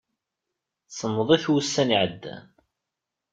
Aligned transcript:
Semmḍit 0.97 1.45
wussan 1.51 1.89
iɛeddan. 1.95 2.45